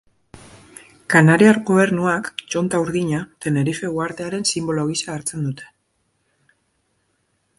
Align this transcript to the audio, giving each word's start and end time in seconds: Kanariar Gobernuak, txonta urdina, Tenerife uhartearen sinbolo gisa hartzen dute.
Kanariar 1.13 1.57
Gobernuak, 1.69 2.29
txonta 2.53 2.79
urdina, 2.85 3.19
Tenerife 3.45 3.91
uhartearen 3.99 4.49
sinbolo 4.53 4.89
gisa 4.93 5.13
hartzen 5.17 5.47
dute. 5.49 5.71